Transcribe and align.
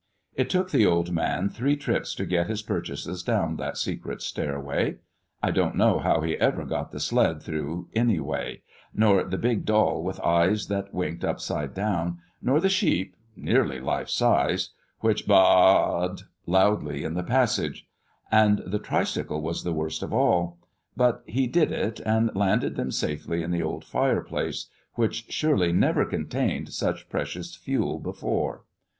It 0.33 0.49
took 0.49 0.71
the 0.71 0.83
old 0.83 1.11
man 1.11 1.47
three 1.49 1.77
trips 1.77 2.15
to 2.15 2.25
get 2.25 2.47
his 2.47 2.63
purchases 2.63 3.21
down 3.21 3.57
that 3.57 3.77
secret 3.77 4.23
stairway. 4.23 4.97
I 5.43 5.51
don't 5.51 5.75
know 5.75 5.99
how 5.99 6.21
he 6.21 6.35
ever 6.37 6.65
got 6.65 6.91
the 6.91 6.99
sled 6.99 7.43
through 7.43 7.87
anyway; 7.93 8.63
nor 8.95 9.23
the 9.23 9.37
big 9.37 9.63
doll 9.63 10.01
with 10.01 10.19
eyes 10.21 10.69
that 10.69 10.91
winked 10.91 11.23
upside 11.23 11.75
down, 11.75 12.17
nor 12.41 12.59
the 12.59 12.67
sheep, 12.67 13.15
nearly 13.35 13.79
life 13.79 14.09
size, 14.09 14.71
which 15.01 15.27
baa 15.27 16.05
ed 16.05 16.21
loudly 16.47 17.03
in 17.03 17.13
the 17.13 17.21
passage; 17.21 17.87
and 18.31 18.63
the 18.65 18.79
tricycle 18.79 19.43
was 19.43 19.63
the 19.63 19.71
worst 19.71 20.01
of 20.01 20.11
all; 20.11 20.57
but 20.97 21.21
he 21.27 21.45
did 21.45 21.71
it 21.71 21.99
and 21.99 22.35
landed 22.35 22.75
them 22.75 22.89
safely 22.89 23.43
in 23.43 23.51
the 23.51 23.61
old 23.61 23.85
fireplace, 23.85 24.65
which 24.95 25.25
surely 25.31 25.71
never 25.71 26.05
contained 26.05 26.69
such 26.73 27.07
precious 27.07 27.55
fuel 27.55 27.99
before. 27.99 28.63